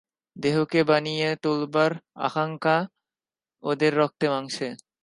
দেহকে 0.35 0.79
বানিয়ে 0.83 1.27
তোলবার 1.43 1.91
আকাঙক্ষা 2.27 2.77
ওদের 3.63 3.91
রক্তে 3.93 4.25
মাংসে। 4.29 4.67